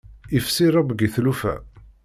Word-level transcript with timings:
Ifsi 0.37 0.65
rrebg 0.69 0.99
i 1.07 1.09
tlufa. 1.15 1.55